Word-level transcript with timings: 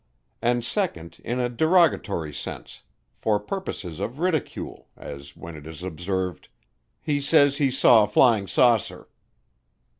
And 0.41 0.65
second 0.65 1.19
in 1.23 1.39
a 1.39 1.47
derogatory 1.47 2.33
sense, 2.33 2.81
for 3.19 3.39
purposes 3.39 3.99
of 3.99 4.17
ridicule, 4.17 4.87
as 4.97 5.37
when 5.37 5.55
it 5.55 5.67
is 5.67 5.83
observed, 5.83 6.47
"He 7.03 7.21
says 7.21 7.57
he 7.57 7.69
saw 7.69 8.05
a 8.05 8.07
flying 8.07 8.47
saucer." 8.47 9.09